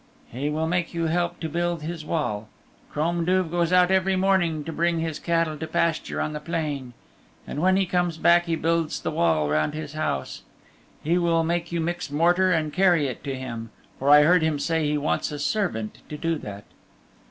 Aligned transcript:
"He 0.31 0.49
will 0.49 0.65
make 0.65 0.95
you 0.95 1.05
help 1.05 1.39
to 1.41 1.47
build 1.47 1.83
his 1.83 2.03
wall. 2.03 2.49
Crom 2.89 3.23
Duv 3.23 3.51
goes 3.51 3.71
out 3.71 3.91
every 3.91 4.15
morning 4.15 4.63
to 4.63 4.73
bring 4.73 4.99
his 4.99 5.19
cattle 5.19 5.55
to 5.59 5.67
pasture 5.67 6.19
on 6.19 6.33
the 6.33 6.39
plain. 6.39 6.93
And 7.45 7.61
when 7.61 7.77
he 7.77 7.85
comes 7.85 8.17
back 8.17 8.45
he 8.47 8.55
builds 8.55 8.99
the 9.01 9.11
wall 9.11 9.47
round 9.47 9.75
his 9.75 9.93
house. 9.93 10.41
He'll 11.03 11.43
make 11.43 11.71
you 11.71 11.79
mix 11.79 12.09
mortar 12.09 12.51
and 12.51 12.73
carry 12.73 13.05
it 13.05 13.23
to 13.25 13.35
him, 13.35 13.69
for 13.99 14.09
I 14.09 14.23
heard 14.23 14.41
him 14.41 14.57
say 14.57 14.87
he 14.89 14.97
wants 14.97 15.31
a 15.31 15.37
servant 15.37 15.99
to 16.09 16.17
do 16.17 16.39
that." 16.39 16.63